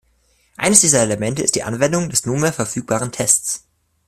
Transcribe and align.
Eines 0.57 0.81
dieser 0.81 1.03
Elemente 1.03 1.43
ist 1.43 1.53
die 1.53 1.61
Anwendung 1.61 2.09
der 2.09 2.19
nunmehr 2.25 2.51
verfügbaren 2.51 3.11
Tests. 3.11 3.67